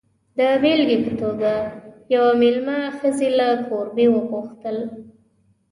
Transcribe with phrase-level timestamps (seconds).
[0.37, 1.53] د بېلګې په توګه،
[2.13, 4.77] یوې مېلمه ښځې له کوربې وپوښتل.